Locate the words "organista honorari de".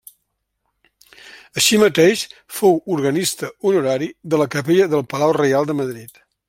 2.97-4.43